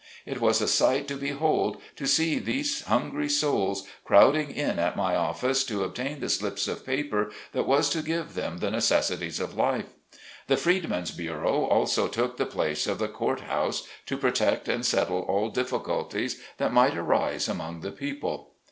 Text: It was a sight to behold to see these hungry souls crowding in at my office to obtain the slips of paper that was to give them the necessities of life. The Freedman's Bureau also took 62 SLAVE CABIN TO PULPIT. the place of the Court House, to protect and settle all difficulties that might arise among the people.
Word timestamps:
It 0.25 0.41
was 0.41 0.61
a 0.63 0.67
sight 0.67 1.07
to 1.09 1.15
behold 1.15 1.79
to 1.95 2.07
see 2.07 2.39
these 2.39 2.81
hungry 2.85 3.29
souls 3.29 3.87
crowding 4.03 4.49
in 4.49 4.79
at 4.79 4.97
my 4.97 5.15
office 5.15 5.63
to 5.65 5.83
obtain 5.83 6.19
the 6.21 6.27
slips 6.29 6.67
of 6.67 6.83
paper 6.87 7.29
that 7.51 7.67
was 7.67 7.87
to 7.91 8.01
give 8.01 8.33
them 8.33 8.57
the 8.57 8.71
necessities 8.71 9.39
of 9.39 9.53
life. 9.55 9.85
The 10.47 10.57
Freedman's 10.57 11.11
Bureau 11.11 11.65
also 11.65 12.07
took 12.07 12.37
62 12.37 12.37
SLAVE 12.37 12.37
CABIN 12.37 12.37
TO 12.37 12.37
PULPIT. 12.37 12.37
the 12.49 12.55
place 12.57 12.87
of 12.87 12.97
the 12.97 13.07
Court 13.15 13.39
House, 13.41 13.87
to 14.07 14.17
protect 14.17 14.67
and 14.67 14.83
settle 14.83 15.19
all 15.19 15.49
difficulties 15.51 16.41
that 16.57 16.73
might 16.73 16.97
arise 16.97 17.47
among 17.47 17.81
the 17.81 17.91
people. 17.91 18.53